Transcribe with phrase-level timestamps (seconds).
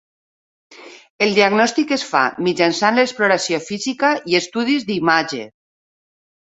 [1.25, 5.49] El diagnòstic es fa mitjançant l'exploració física i estudis d'imatge.